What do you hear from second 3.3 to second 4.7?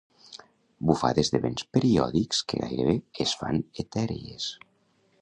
fan etèries.